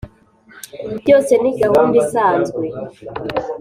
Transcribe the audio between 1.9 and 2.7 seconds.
isanzwe